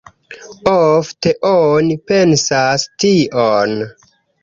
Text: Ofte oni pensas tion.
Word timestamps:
Ofte 0.71 1.35
oni 1.51 1.99
pensas 2.15 2.91
tion. 3.05 3.81